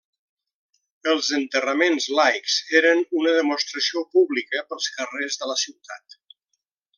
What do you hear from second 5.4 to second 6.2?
de la ciutat.